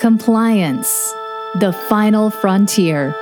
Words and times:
Compliance, 0.00 1.12
the 1.56 1.74
final 1.90 2.30
frontier. 2.30 3.14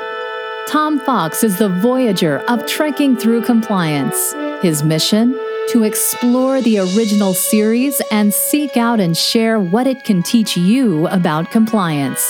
Tom 0.68 1.00
Fox 1.00 1.42
is 1.42 1.58
the 1.58 1.68
voyager 1.68 2.38
of 2.48 2.64
trekking 2.66 3.16
through 3.16 3.42
compliance. 3.42 4.32
His 4.62 4.84
mission? 4.84 5.32
To 5.70 5.82
explore 5.82 6.60
the 6.60 6.78
original 6.78 7.34
series 7.34 8.00
and 8.12 8.32
seek 8.32 8.76
out 8.76 9.00
and 9.00 9.16
share 9.16 9.58
what 9.58 9.88
it 9.88 10.04
can 10.04 10.22
teach 10.22 10.56
you 10.56 11.08
about 11.08 11.50
compliance. 11.50 12.24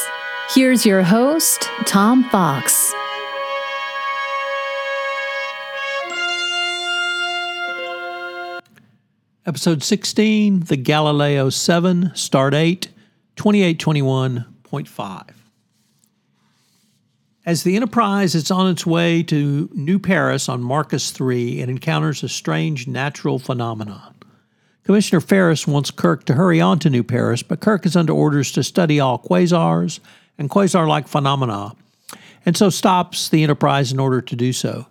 Here's 0.55 0.87
your 0.87 1.03
host, 1.03 1.69
Tom 1.85 2.25
Fox. 2.31 2.95
Episode 9.45 9.83
16, 9.83 10.61
the 10.61 10.79
Galileo 10.79 11.51
7, 11.51 12.13
Stardate, 12.15 12.89
2821.5. 13.39 15.29
As 17.47 17.63
the 17.63 17.77
Enterprise 17.77 18.35
is 18.35 18.51
on 18.51 18.69
its 18.69 18.85
way 18.85 19.23
to 19.23 19.71
New 19.73 19.99
Paris 19.99 20.49
on 20.49 20.63
Makus 20.63 21.19
III, 21.19 21.61
it 21.61 21.71
encounters 21.71 22.23
a 22.23 22.29
strange 22.29 22.87
natural 22.89 23.39
phenomenon. 23.39 24.17
Commissioner 24.83 25.21
Ferris 25.21 25.67
wants 25.67 25.91
Kirk 25.91 26.25
to 26.25 26.35
hurry 26.35 26.61
on 26.61 26.79
to 26.81 26.91
New 26.91 27.05
Paris, 27.05 27.43
but 27.43 27.61
Kirk 27.61 27.87
is 27.87 27.95
under 27.95 28.13
orders 28.13 28.51
to 28.53 28.63
study 28.63 28.99
all 29.01 29.19
quasars 29.19 30.01
and 30.37 30.51
quasar 30.51 30.89
like 30.89 31.07
phenomena, 31.07 31.75
and 32.45 32.57
so 32.57 32.71
stops 32.71 33.29
the 33.29 33.43
Enterprise 33.45 33.93
in 33.93 34.01
order 34.01 34.21
to 34.21 34.37
do 34.37 34.53
so. 34.53 34.89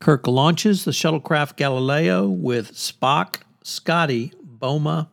Kirk 0.00 0.26
launches 0.26 0.84
the 0.84 0.90
shuttlecraft 0.90 1.56
Galileo 1.56 2.26
with 2.26 2.72
Spock, 2.72 3.36
Scotty, 3.62 4.32
Boma, 4.42 5.08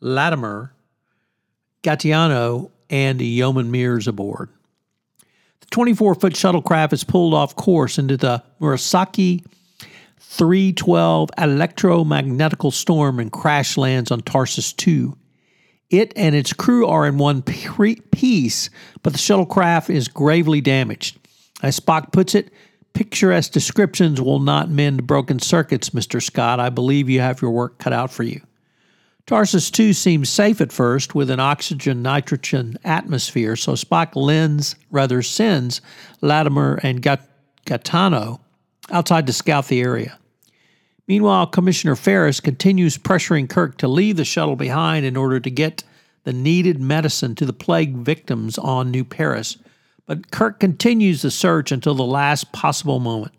Latimer, 0.00 0.72
Gaetano, 1.86 2.72
and 2.90 3.20
Yeoman 3.20 3.70
Mears 3.70 4.08
aboard. 4.08 4.48
The 5.60 5.66
24 5.70 6.16
foot 6.16 6.32
shuttlecraft 6.32 6.92
is 6.92 7.04
pulled 7.04 7.32
off 7.32 7.54
course 7.54 7.96
into 7.96 8.16
the 8.16 8.42
Murasaki 8.60 9.44
312 10.18 11.30
electromagnetical 11.38 12.72
storm 12.72 13.20
and 13.20 13.30
crash 13.30 13.76
lands 13.76 14.10
on 14.10 14.20
Tarsus 14.22 14.72
2. 14.72 15.16
It 15.88 16.12
and 16.16 16.34
its 16.34 16.52
crew 16.52 16.88
are 16.88 17.06
in 17.06 17.18
one 17.18 17.42
piece, 17.42 18.68
but 19.04 19.12
the 19.12 19.18
shuttlecraft 19.20 19.88
is 19.88 20.08
gravely 20.08 20.60
damaged. 20.60 21.16
As 21.62 21.78
Spock 21.78 22.12
puts 22.12 22.34
it, 22.34 22.50
picturesque 22.94 23.52
descriptions 23.52 24.20
will 24.20 24.40
not 24.40 24.70
mend 24.70 25.06
broken 25.06 25.38
circuits, 25.38 25.90
Mr. 25.90 26.20
Scott. 26.20 26.58
I 26.58 26.68
believe 26.68 27.08
you 27.08 27.20
have 27.20 27.40
your 27.40 27.52
work 27.52 27.78
cut 27.78 27.92
out 27.92 28.10
for 28.10 28.24
you. 28.24 28.40
Tarsus 29.26 29.72
2 29.72 29.92
seems 29.92 30.30
safe 30.30 30.60
at 30.60 30.70
first 30.70 31.16
with 31.16 31.30
an 31.30 31.40
oxygen 31.40 32.00
nitrogen 32.00 32.78
atmosphere, 32.84 33.56
so 33.56 33.72
Spock 33.72 34.14
lends, 34.14 34.76
rather 34.92 35.20
sends, 35.20 35.80
Latimer 36.20 36.78
and 36.84 37.04
Gaetano 37.64 38.40
outside 38.92 39.26
to 39.26 39.32
scout 39.32 39.66
the 39.66 39.80
area. 39.80 40.16
Meanwhile, 41.08 41.48
Commissioner 41.48 41.96
Ferris 41.96 42.38
continues 42.38 42.98
pressuring 42.98 43.48
Kirk 43.48 43.78
to 43.78 43.88
leave 43.88 44.16
the 44.16 44.24
shuttle 44.24 44.54
behind 44.54 45.04
in 45.04 45.16
order 45.16 45.40
to 45.40 45.50
get 45.50 45.82
the 46.22 46.32
needed 46.32 46.80
medicine 46.80 47.34
to 47.34 47.44
the 47.44 47.52
plague 47.52 47.96
victims 47.96 48.58
on 48.58 48.92
New 48.92 49.04
Paris, 49.04 49.56
but 50.06 50.30
Kirk 50.30 50.60
continues 50.60 51.22
the 51.22 51.32
search 51.32 51.72
until 51.72 51.94
the 51.96 52.04
last 52.04 52.52
possible 52.52 53.00
moment. 53.00 53.32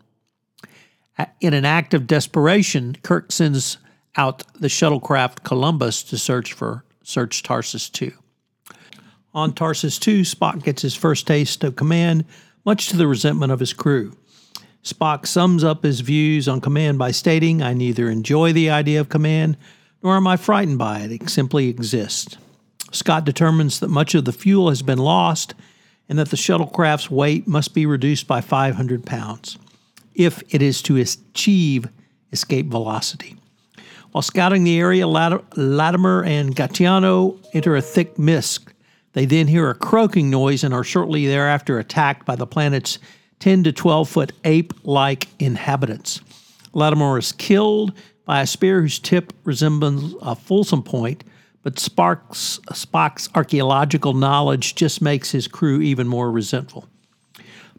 In 1.40 1.54
an 1.54 1.64
act 1.64 1.94
of 1.94 2.06
desperation, 2.06 2.96
Kirk 3.02 3.32
sends 3.32 3.78
out 4.16 4.42
the 4.54 4.68
shuttlecraft 4.68 5.42
Columbus 5.42 6.02
to 6.04 6.18
search 6.18 6.52
for 6.52 6.84
search 7.02 7.42
Tarsus 7.42 7.88
2. 7.90 8.12
On 9.34 9.52
Tarsus 9.52 9.98
2, 9.98 10.22
Spock 10.22 10.62
gets 10.62 10.82
his 10.82 10.94
first 10.94 11.26
taste 11.26 11.62
of 11.64 11.76
command, 11.76 12.24
much 12.64 12.88
to 12.88 12.96
the 12.96 13.06
resentment 13.06 13.52
of 13.52 13.60
his 13.60 13.72
crew. 13.72 14.16
Spock 14.82 15.26
sums 15.26 15.62
up 15.62 15.82
his 15.82 16.00
views 16.00 16.48
on 16.48 16.60
command 16.60 16.98
by 16.98 17.10
stating, 17.10 17.62
I 17.62 17.74
neither 17.74 18.08
enjoy 18.08 18.52
the 18.52 18.70
idea 18.70 19.00
of 19.00 19.08
command 19.08 19.56
nor 20.02 20.16
am 20.16 20.26
I 20.26 20.36
frightened 20.36 20.78
by 20.78 21.00
it. 21.00 21.12
It 21.12 21.30
simply 21.30 21.68
exists. 21.68 22.36
Scott 22.92 23.24
determines 23.24 23.80
that 23.80 23.88
much 23.88 24.14
of 24.14 24.24
the 24.24 24.32
fuel 24.32 24.68
has 24.70 24.82
been 24.82 24.98
lost 24.98 25.54
and 26.08 26.18
that 26.18 26.30
the 26.30 26.36
shuttlecraft's 26.36 27.10
weight 27.10 27.46
must 27.46 27.74
be 27.74 27.84
reduced 27.84 28.26
by 28.26 28.40
500 28.40 29.04
pounds 29.04 29.58
if 30.14 30.42
it 30.52 30.62
is 30.62 30.82
to 30.82 30.96
achieve 30.96 31.88
escape 32.32 32.66
velocity. 32.66 33.36
While 34.12 34.22
scouting 34.22 34.64
the 34.64 34.78
area, 34.78 35.06
Latimer 35.06 36.24
and 36.24 36.54
Gaetano 36.56 37.38
enter 37.52 37.76
a 37.76 37.82
thick 37.82 38.18
mist. 38.18 38.68
They 39.12 39.26
then 39.26 39.48
hear 39.48 39.68
a 39.68 39.74
croaking 39.74 40.30
noise 40.30 40.64
and 40.64 40.72
are 40.72 40.84
shortly 40.84 41.26
thereafter 41.26 41.78
attacked 41.78 42.24
by 42.24 42.36
the 42.36 42.46
planet's 42.46 42.98
10 43.40 43.64
to 43.64 43.72
12 43.72 44.08
foot 44.08 44.32
ape 44.44 44.72
like 44.84 45.28
inhabitants. 45.38 46.20
Latimer 46.72 47.18
is 47.18 47.32
killed 47.32 47.92
by 48.24 48.40
a 48.40 48.46
spear 48.46 48.80
whose 48.80 48.98
tip 48.98 49.32
resembles 49.44 50.14
a 50.22 50.34
Folsom 50.34 50.82
point, 50.82 51.24
but 51.62 51.78
Sparks, 51.78 52.60
Spock's 52.70 53.28
archaeological 53.34 54.14
knowledge 54.14 54.74
just 54.74 55.02
makes 55.02 55.30
his 55.30 55.48
crew 55.48 55.80
even 55.80 56.08
more 56.08 56.30
resentful. 56.30 56.88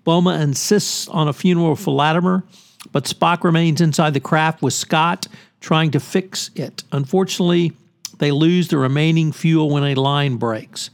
Boma 0.03 0.39
insists 0.39 1.07
on 1.07 1.27
a 1.27 1.33
funeral 1.33 1.75
for 1.75 1.93
Latimer, 1.93 2.43
but 2.91 3.05
Spock 3.05 3.43
remains 3.43 3.81
inside 3.81 4.13
the 4.13 4.19
craft 4.19 4.61
with 4.61 4.73
Scott 4.73 5.27
trying 5.59 5.91
to 5.91 5.99
fix 5.99 6.49
it. 6.55 6.83
Unfortunately, 6.91 7.73
they 8.19 8.31
lose 8.31 8.67
the 8.67 8.77
remaining 8.77 9.31
fuel 9.31 9.69
when 9.69 9.83
a 9.83 9.95
line 9.95 10.37
breaks. 10.37 10.89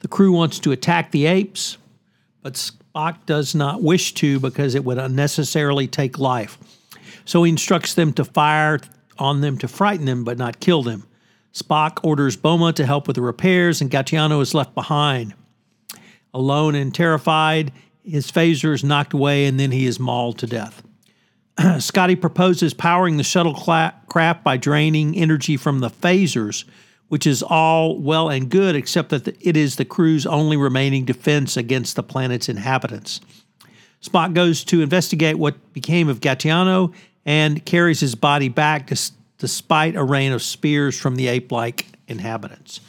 The 0.00 0.08
crew 0.08 0.32
wants 0.32 0.58
to 0.60 0.72
attack 0.72 1.10
the 1.10 1.26
apes, 1.26 1.76
but 2.42 2.54
Spock 2.54 3.26
does 3.26 3.54
not 3.54 3.82
wish 3.82 4.14
to 4.14 4.40
because 4.40 4.74
it 4.74 4.84
would 4.84 4.98
unnecessarily 4.98 5.86
take 5.86 6.18
life. 6.18 6.58
So 7.24 7.42
he 7.44 7.50
instructs 7.50 7.94
them 7.94 8.12
to 8.14 8.24
fire 8.24 8.80
on 9.18 9.42
them 9.42 9.58
to 9.58 9.68
frighten 9.68 10.06
them 10.06 10.24
but 10.24 10.38
not 10.38 10.60
kill 10.60 10.82
them. 10.82 11.06
Spock 11.52 11.98
orders 12.02 12.36
Boma 12.36 12.72
to 12.72 12.86
help 12.86 13.06
with 13.06 13.16
the 13.16 13.22
repairs, 13.22 13.80
and 13.80 13.90
Gaetano 13.90 14.40
is 14.40 14.54
left 14.54 14.74
behind. 14.74 15.34
Alone 16.32 16.76
and 16.76 16.94
terrified, 16.94 17.72
his 18.04 18.30
phaser 18.30 18.72
is 18.72 18.84
knocked 18.84 19.12
away, 19.12 19.46
and 19.46 19.58
then 19.58 19.72
he 19.72 19.84
is 19.84 19.98
mauled 19.98 20.38
to 20.38 20.46
death. 20.46 20.82
Scotty 21.78 22.16
proposes 22.16 22.74
powering 22.74 23.16
the 23.16 23.22
shuttlecraft 23.22 24.42
by 24.42 24.56
draining 24.56 25.16
energy 25.16 25.56
from 25.56 25.80
the 25.80 25.90
phasers, 25.90 26.64
which 27.08 27.26
is 27.26 27.42
all 27.42 27.98
well 27.98 28.28
and 28.28 28.48
good, 28.48 28.76
except 28.76 29.10
that 29.10 29.28
it 29.40 29.56
is 29.56 29.76
the 29.76 29.84
crew's 29.84 30.26
only 30.26 30.56
remaining 30.56 31.04
defense 31.04 31.56
against 31.56 31.96
the 31.96 32.02
planet's 32.02 32.48
inhabitants. 32.48 33.20
Spock 34.02 34.32
goes 34.32 34.64
to 34.64 34.80
investigate 34.80 35.38
what 35.38 35.72
became 35.72 36.08
of 36.08 36.20
Gaetano 36.20 36.92
and 37.26 37.64
carries 37.66 38.00
his 38.00 38.14
body 38.14 38.48
back 38.48 38.90
despite 39.38 39.96
a 39.96 40.04
rain 40.04 40.32
of 40.32 40.42
spears 40.42 40.98
from 40.98 41.16
the 41.16 41.28
ape 41.28 41.52
like 41.52 41.86
inhabitants. 42.08 42.80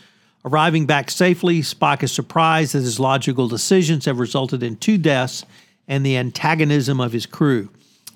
Arriving 0.44 0.86
back 0.86 1.12
safely, 1.12 1.62
Spock 1.62 2.02
is 2.02 2.12
surprised 2.12 2.74
that 2.74 2.80
his 2.80 3.00
logical 3.00 3.48
decisions 3.48 4.06
have 4.06 4.20
resulted 4.20 4.64
in 4.64 4.76
two 4.76 4.98
deaths 4.98 5.46
and 5.88 6.06
the 6.06 6.18
antagonism 6.18 7.00
of 7.00 7.12
his 7.12 7.26
crew. 7.26 7.70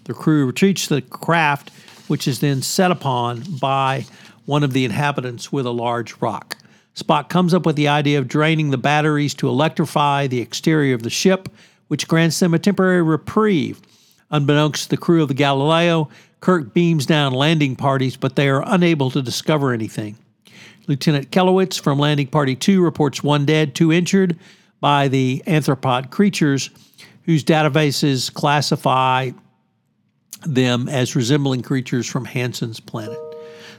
The 0.06 0.14
crew 0.14 0.46
retreats 0.46 0.88
to 0.88 0.96
the 0.96 1.02
craft, 1.02 1.72
which 2.08 2.28
is 2.28 2.40
then 2.40 2.62
set 2.62 2.92
upon 2.92 3.44
by 3.60 4.06
one 4.46 4.64
of 4.64 4.74
the 4.74 4.86
inhabitants 4.86 5.52
with 5.52 5.66
a 5.66 5.72
large 5.72 6.16
rock. 6.22 6.58
Spock 6.96 7.28
comes 7.28 7.54
up 7.54 7.66
with 7.66 7.76
the 7.76 7.88
idea 7.88 8.20
of 8.20 8.28
draining 8.28 8.70
the 8.70 8.78
batteries 8.78 9.34
to 9.36 9.50
electrify 9.50 10.28
the 10.28 10.40
exterior 10.40 10.96
of 10.96 11.04
the 11.04 11.10
ship, 11.10 11.50
which 11.88 12.08
grants 12.08 12.40
them 12.40 12.54
a 12.54 12.60
temporary 12.60 13.02
reprieve. 13.02 13.82
Unbeknownst 14.32 14.84
to 14.84 14.90
the 14.92 14.98
crew 14.98 15.22
of 15.22 15.28
the 15.28 15.34
Galileo, 15.34 16.10
Kirk 16.40 16.74
beams 16.74 17.08
down 17.08 17.34
landing 17.34 17.76
parties, 17.76 18.16
but 18.16 18.36
they 18.36 18.48
are 18.48 18.64
unable 18.68 19.10
to 19.10 19.22
discover 19.22 19.74
anything. 19.74 20.16
Lieutenant 20.88 21.32
Kelowitz 21.32 21.80
from 21.80 21.98
Landing 21.98 22.28
Party 22.28 22.56
2 22.56 22.84
reports 22.84 23.24
one 23.24 23.46
dead, 23.46 23.74
two 23.74 23.92
injured 23.92 24.38
by 24.80 25.08
the 25.08 25.42
anthropod 25.48 26.12
creatures, 26.12 26.70
whose 27.24 27.44
databases 27.44 28.32
classify 28.32 29.32
them 30.42 30.88
as 30.90 31.16
resembling 31.16 31.62
creatures 31.62 32.08
from 32.08 32.26
Hansen's 32.26 32.80
planet. 32.80 33.20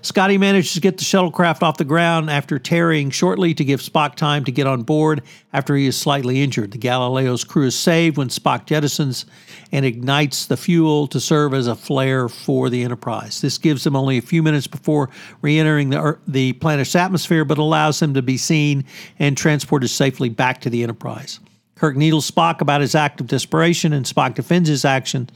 Scotty 0.03 0.38
manages 0.38 0.75
to 0.75 0.81
get 0.81 0.99
the 0.99 1.05
shuttlecraft 1.05 1.62
off 1.62 1.79
the 1.79 1.85
ground 1.85 2.31
after 2.31 2.61
tarrying 2.61 3.11
shortly 3.11 3.55
to 3.55 3.64
give 3.64 3.81
Spock 3.81 4.14
time 4.14 4.44
to 4.44 4.53
get 4.53 4.67
on 4.67 4.82
board 4.82 5.23
after 5.53 5.75
he 5.75 5.87
is 5.87 5.97
slightly 5.97 6.43
injured. 6.43 6.70
The 6.70 6.79
Galileo's 6.79 7.43
crew 7.43 7.67
is 7.67 7.76
saved 7.76 8.17
when 8.17 8.29
Spock 8.29 8.67
jettisons 8.67 9.25
and 9.73 9.85
ignites 9.85 10.47
the 10.47 10.56
fuel 10.56 11.08
to 11.08 11.19
serve 11.19 11.55
as 11.55 11.67
a 11.67 11.75
flare 11.75 12.29
for 12.29 12.70
the 12.70 12.85
Enterprise. 12.85 13.41
This 13.41 13.59
gives 13.59 13.82
them 13.82 13.97
only 13.97 14.19
a 14.19 14.23
few 14.23 14.43
minutes 14.44 14.69
before 14.69 15.11
re 15.43 15.59
entering 15.59 15.91
the, 15.91 16.19
the 16.29 16.52
planet's 16.55 16.94
atmosphere, 16.94 17.44
but 17.44 17.59
allows 17.59 17.99
them 17.99 18.14
to 18.14 18.23
be 18.23 18.37
seen 18.37 18.85
and 19.19 19.37
transported 19.37 19.91
safely 19.91 20.29
back 20.29 20.61
to 20.61 20.70
the 20.70 20.85
Enterprise. 20.85 21.41
Kirk 21.75 21.97
needles 21.97 22.31
Spock 22.31 22.61
about 22.61 22.81
his 22.81 22.94
act 22.94 23.20
of 23.20 23.26
desperation, 23.26 23.93
and 23.93 24.06
Spock 24.06 24.35
defends 24.35 24.69
his 24.69 24.85
action 24.85 25.29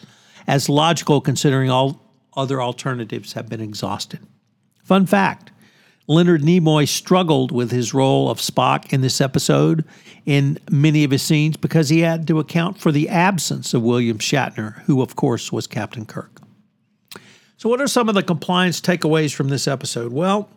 as 0.47 0.69
logical 0.69 1.21
considering 1.21 1.71
all 1.71 2.01
other 2.37 2.63
alternatives 2.63 3.33
have 3.35 3.49
been 3.49 3.61
exhausted. 3.61 4.21
Fun 4.83 5.07
fact 5.07 5.51
Leonard 6.07 6.43
Nimoy 6.43 6.89
struggled 6.89 7.53
with 7.53 7.71
his 7.71 7.95
role 7.95 8.29
of 8.29 8.39
Spock 8.39 8.93
in 8.93 9.01
this 9.01 9.21
episode 9.21 9.85
in 10.27 10.59
many 10.69 11.05
of 11.05 11.13
his 11.13 11.23
scenes 11.23 11.57
because 11.57 11.89
he 11.89 12.01
had 12.01 12.27
to 12.27 12.41
account 12.41 12.79
for 12.79 12.91
the 12.91 13.09
absence 13.09 13.75
of 13.75 13.83
William 13.83 14.19
Shatner, 14.19 14.83
who, 14.83 15.03
of 15.03 15.15
course, 15.15 15.53
was 15.53 15.69
Captain 15.69 16.05
Kirk. 16.05 16.41
So, 17.57 17.69
what 17.69 17.81
are 17.81 17.87
some 17.87 18.09
of 18.09 18.17
the 18.17 18.25
compliance 18.25 18.81
takeaways 18.81 19.33
from 19.33 19.51
this 19.51 19.69
episode? 19.69 20.13
Well, 20.13 20.49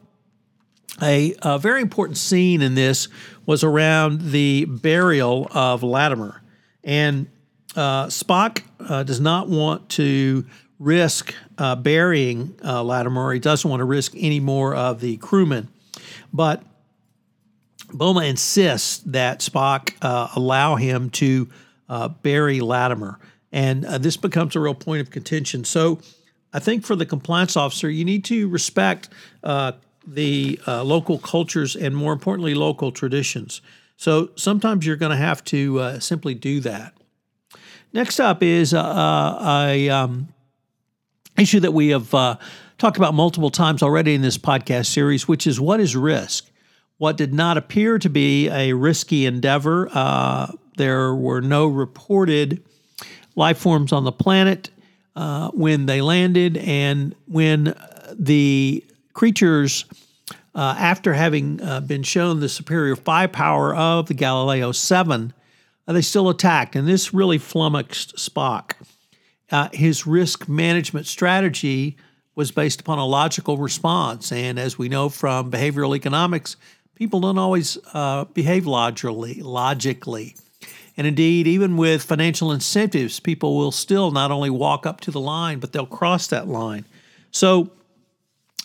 a, 1.01 1.35
a 1.41 1.59
very 1.59 1.81
important 1.81 2.18
scene 2.18 2.62
in 2.62 2.75
this 2.75 3.07
was 3.45 3.63
around 3.63 4.31
the 4.31 4.65
burial 4.65 5.47
of 5.51 5.83
Latimer. 5.83 6.41
And 6.83 7.27
uh, 7.75 8.08
Spock 8.08 8.62
uh, 8.80 9.04
does 9.04 9.20
not 9.20 9.50
want 9.50 9.90
to 9.90 10.46
risk 10.80 11.34
uh, 11.58 11.75
burying 11.75 12.56
uh, 12.64 12.84
Latimer. 12.84 13.31
He 13.34 13.40
doesn't 13.40 13.70
want 13.70 13.80
to 13.80 13.86
risk 13.86 14.14
any 14.18 14.40
more 14.40 14.75
of 14.75 15.00
the 15.00 15.18
crewmen. 15.18 15.70
But 16.34 16.64
Boma 17.92 18.22
insists 18.22 18.98
that 19.06 19.40
Spock 19.40 19.94
uh, 20.02 20.30
allow 20.36 20.75
him 20.75 21.10
to 21.12 21.50
uh, 21.88 22.08
bury 22.10 22.60
Latimer. 22.60 23.20
And 23.52 23.84
this 23.84 24.18
becomes 24.18 24.56
a 24.56 24.60
real 24.60 24.74
point 24.74 25.02
of 25.02 25.12
contention. 25.12 25.64
So 25.64 26.00
I 26.54 26.60
think 26.60 26.86
for 26.86 26.96
the 26.96 27.06
compliance 27.06 27.56
officer, 27.56 27.90
you 27.90 28.04
need 28.04 28.26
to 28.26 28.50
respect 28.50 29.10
the 29.44 30.60
local 30.68 31.19
cultures 31.19 31.76
and, 31.76 31.96
more 31.96 32.14
importantly, 32.14 32.56
local 32.56 32.92
traditions. 32.92 33.62
So 33.96 34.31
sometimes 34.36 34.88
you're 34.88 34.96
going 34.96 35.12
to 35.12 35.18
have 35.18 35.44
to 35.46 36.00
simply 36.00 36.34
do 36.34 36.62
that. 36.62 36.94
Next 37.94 38.19
up 38.19 38.42
is 38.42 38.74
a 38.74 39.90
um, 39.90 40.28
issue 41.38 41.60
that 41.60 41.74
we 41.74 41.90
have 41.90 42.12
uh, 42.12 42.38
talked 42.80 42.98
about 42.98 43.13
multiple 43.13 43.51
times 43.51 43.84
already 43.84 44.16
in 44.16 44.24
this 44.24 44.38
podcast 44.38 44.88
series, 44.88 45.28
which 45.28 45.45
is 45.45 45.62
what 45.62 45.80
is 45.80 45.95
risk? 45.95 46.50
What 46.98 47.18
did 47.18 47.36
not 47.36 47.56
appear 47.56 48.00
to 48.00 48.10
be 48.10 48.50
a 48.50 48.74
risky 48.74 49.28
endeavor. 49.28 49.90
Uh, 49.94 50.51
there 50.78 51.13
were 51.13 51.42
no 51.42 51.68
reported 51.68 52.63
life 53.36 53.60
forms 53.60 53.94
on 53.94 54.06
the 54.06 54.12
planet 54.12 54.72
uh, 55.16 55.51
when 55.51 55.86
they 55.86 56.01
landed, 56.01 56.57
and 56.57 57.13
when 57.28 57.75
the 58.12 58.84
creatures, 59.13 59.86
uh, 60.56 60.75
after 60.80 61.13
having 61.13 61.62
uh, 61.62 61.80
been 61.81 62.01
shown 62.01 62.40
the 62.40 62.50
superior 62.50 62.95
firepower 62.95 63.75
of 63.75 64.07
the 64.07 64.16
Galileo 64.16 64.72
7, 64.72 65.31
uh, 65.31 65.43
they 65.88 66.01
still 66.01 66.30
attacked. 66.30 66.75
And 66.75 66.88
this 66.88 67.13
really 67.13 67.38
flummoxed 67.38 68.15
Spock 68.15 68.74
uh, 69.53 69.69
his 69.71 70.07
risk 70.07 70.50
management 70.50 71.06
strategy 71.06 71.95
was 72.35 72.50
based 72.50 72.81
upon 72.81 72.97
a 72.97 73.06
logical 73.06 73.57
response. 73.57 74.31
And 74.31 74.57
as 74.57 74.80
we 74.80 74.89
know 74.89 75.09
from 75.09 75.51
behavioral 75.51 75.95
economics, 75.95 76.57
people 76.95 77.19
don't 77.19 77.38
always 77.38 77.77
uh, 77.94 78.25
behave 78.25 78.65
logically, 78.65 79.35
logically. 79.41 80.35
And 80.97 81.06
indeed, 81.06 81.45
even 81.45 81.77
with 81.77 82.01
financial 82.01 82.51
incentives, 82.51 83.19
people 83.19 83.56
will 83.56 83.71
still 83.71 84.09
not 84.09 84.31
only 84.31 84.50
walk 84.50 84.88
up 84.88 85.01
to 85.01 85.12
the 85.12 85.19
line, 85.19 85.59
but 85.59 85.71
they'll 85.71 85.85
cross 85.85 86.27
that 86.27 86.47
line. 86.47 86.85
So, 87.30 87.71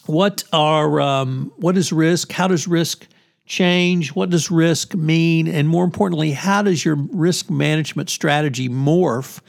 what 0.07 0.43
are 0.55 1.03
um, 1.03 1.53
what 1.57 1.77
is 1.77 1.93
risk? 1.93 2.33
How 2.33 2.49
does 2.49 2.67
risk 2.67 3.07
change? 3.49 4.15
What 4.15 4.31
does 4.31 4.51
risk 4.51 4.95
mean? 4.95 5.49
And 5.49 5.69
more 5.69 5.85
importantly, 5.85 6.33
how 6.33 6.63
does 6.63 6.85
your 6.85 6.97
risk 6.97 7.51
management 7.51 8.11
strategy 8.11 8.69
morph 8.69 9.41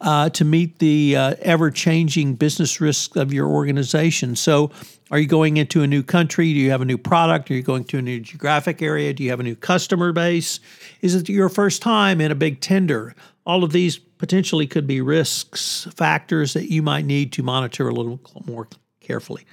uh, 0.00 0.30
to 0.30 0.44
meet 0.44 0.78
the 0.78 1.16
uh, 1.16 1.34
ever 1.40 1.70
changing 1.70 2.34
business 2.34 2.80
risks 2.80 3.16
of 3.16 3.32
your 3.32 3.48
organization. 3.48 4.36
So, 4.36 4.70
are 5.10 5.18
you 5.18 5.26
going 5.26 5.56
into 5.56 5.82
a 5.82 5.86
new 5.86 6.02
country? 6.02 6.52
Do 6.52 6.58
you 6.58 6.70
have 6.70 6.82
a 6.82 6.84
new 6.84 6.98
product? 6.98 7.50
Are 7.50 7.54
you 7.54 7.62
going 7.62 7.84
to 7.84 7.98
a 7.98 8.02
new 8.02 8.20
geographic 8.20 8.82
area? 8.82 9.12
Do 9.14 9.24
you 9.24 9.30
have 9.30 9.40
a 9.40 9.44
new 9.44 9.56
customer 9.56 10.12
base? 10.12 10.60
Is 11.00 11.14
it 11.14 11.28
your 11.30 11.48
first 11.48 11.80
time 11.80 12.20
in 12.20 12.30
a 12.30 12.34
big 12.34 12.60
tender? 12.60 13.14
All 13.46 13.64
of 13.64 13.72
these 13.72 13.96
potentially 13.96 14.66
could 14.66 14.86
be 14.86 15.00
risks, 15.00 15.88
factors 15.96 16.52
that 16.52 16.70
you 16.70 16.82
might 16.82 17.06
need 17.06 17.32
to 17.32 17.42
monitor 17.42 17.88
a 17.88 17.94
little 17.94 18.20
more 18.44 18.68
carefully. 19.00 19.46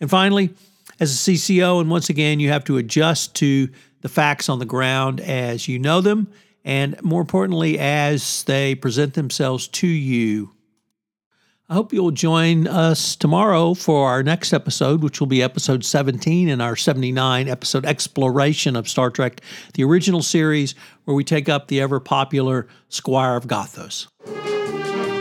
And 0.00 0.08
finally, 0.08 0.54
as 1.00 1.12
a 1.12 1.32
CCO, 1.32 1.80
and 1.80 1.90
once 1.90 2.08
again, 2.08 2.38
you 2.38 2.50
have 2.50 2.64
to 2.64 2.76
adjust 2.76 3.34
to 3.36 3.68
the 4.02 4.08
facts 4.08 4.48
on 4.48 4.58
the 4.58 4.64
ground 4.64 5.20
as 5.20 5.66
you 5.66 5.78
know 5.78 6.00
them 6.00 6.30
and 6.64 7.00
more 7.02 7.20
importantly, 7.20 7.78
as 7.78 8.44
they 8.44 8.74
present 8.74 9.14
themselves 9.14 9.68
to 9.68 9.86
you. 9.86 10.52
I 11.68 11.74
hope 11.74 11.92
you'll 11.92 12.10
join 12.10 12.66
us 12.66 13.14
tomorrow 13.14 13.74
for 13.74 14.08
our 14.08 14.24
next 14.24 14.52
episode, 14.52 15.04
which 15.04 15.20
will 15.20 15.28
be 15.28 15.40
episode 15.40 15.84
17 15.84 16.48
in 16.48 16.60
our 16.60 16.74
79 16.74 17.48
episode 17.48 17.86
exploration 17.86 18.74
of 18.74 18.88
Star 18.88 19.08
Trek, 19.08 19.40
the 19.74 19.84
original 19.84 20.22
series, 20.22 20.74
where 21.04 21.14
we 21.14 21.22
take 21.22 21.48
up 21.48 21.68
the 21.68 21.80
ever 21.80 22.00
popular 22.00 22.66
Squire 22.88 23.36
of 23.36 23.46
Gothos. 23.46 24.08